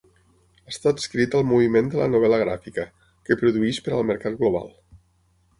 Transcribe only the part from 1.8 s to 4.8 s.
de la novel·la gràfica, que produeix per al mercat global.